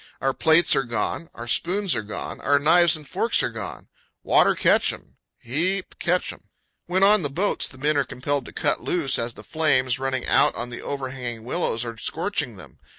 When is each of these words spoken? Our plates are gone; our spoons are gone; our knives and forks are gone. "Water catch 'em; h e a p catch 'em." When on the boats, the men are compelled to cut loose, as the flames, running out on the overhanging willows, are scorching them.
Our 0.19 0.33
plates 0.33 0.75
are 0.75 0.81
gone; 0.83 1.29
our 1.35 1.47
spoons 1.47 1.95
are 1.95 2.01
gone; 2.01 2.41
our 2.41 2.57
knives 2.57 2.95
and 2.97 3.07
forks 3.07 3.43
are 3.43 3.51
gone. 3.51 3.87
"Water 4.23 4.55
catch 4.55 4.91
'em; 4.91 5.17
h 5.45 5.51
e 5.53 5.77
a 5.77 5.83
p 5.83 5.89
catch 5.99 6.33
'em." 6.33 6.49
When 6.87 7.03
on 7.03 7.21
the 7.21 7.29
boats, 7.29 7.67
the 7.67 7.77
men 7.77 7.97
are 7.97 8.03
compelled 8.03 8.45
to 8.45 8.51
cut 8.51 8.81
loose, 8.81 9.19
as 9.19 9.35
the 9.35 9.43
flames, 9.43 9.99
running 9.99 10.25
out 10.25 10.55
on 10.55 10.71
the 10.71 10.81
overhanging 10.81 11.43
willows, 11.43 11.85
are 11.85 11.97
scorching 11.99 12.55
them. 12.55 12.79